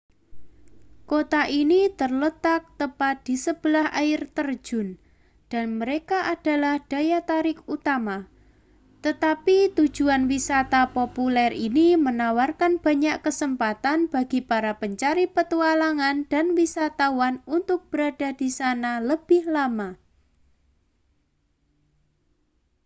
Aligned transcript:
kota 1.11 1.41
ini 1.61 1.81
terletak 1.99 2.61
tepat 2.79 3.15
di 3.27 3.35
sebelah 3.45 3.87
air 4.01 4.19
terjun 4.35 4.87
dan 5.51 5.67
mereka 5.81 6.19
adalah 6.33 6.75
daya 6.91 7.19
tarik 7.29 7.59
utama 7.75 8.17
tetapi 9.05 9.57
tujuan 9.77 10.23
wisata 10.31 10.81
populer 10.97 11.49
ini 11.67 11.87
menawarkan 12.05 12.73
banyak 12.85 13.15
kesempatan 13.25 13.99
bagi 14.13 14.39
para 14.49 14.73
pencari 14.81 15.25
petualangan 15.35 16.17
dan 16.31 16.45
wisatawan 16.57 17.35
untuk 17.55 17.79
berada 17.93 18.29
di 18.39 18.49
sana 18.59 18.91
lebih 19.09 19.43
lama 19.55 19.89